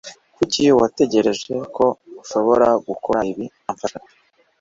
Kuki 0.35 0.61
watekereje 0.79 1.53
ko 1.75 1.85
ushobora 2.21 2.67
gukora 2.87 3.19
ibi 3.31 3.45
nta 3.63 3.71
mfashanyo? 3.75 4.09